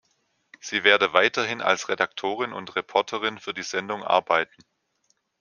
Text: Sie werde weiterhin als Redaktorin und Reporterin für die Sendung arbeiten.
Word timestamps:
Sie 0.59 0.83
werde 0.83 1.13
weiterhin 1.13 1.61
als 1.61 1.87
Redaktorin 1.87 2.53
und 2.53 2.75
Reporterin 2.75 3.37
für 3.37 3.53
die 3.53 3.61
Sendung 3.61 4.03
arbeiten. 4.03 4.63